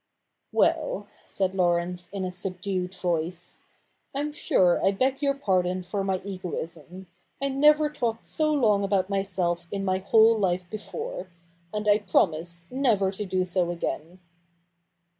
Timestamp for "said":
1.29-1.53